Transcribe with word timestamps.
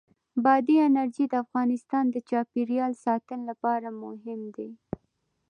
بادي 0.43 0.75
انرژي 0.87 1.25
د 1.29 1.33
افغانستان 1.43 2.03
د 2.11 2.15
چاپیریال 2.29 2.91
ساتنې 3.05 3.43
لپاره 3.49 3.87
مهم 4.03 4.41
دي. 4.55 4.69